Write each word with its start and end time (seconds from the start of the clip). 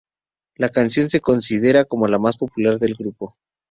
La 0.55 0.69
canción 0.69 1.05
es 1.13 1.21
considerada 1.21 1.85
como 1.85 2.07
la 2.07 2.17
más 2.17 2.35
popular 2.35 2.79
del 2.79 2.95
grupo. 2.95 3.35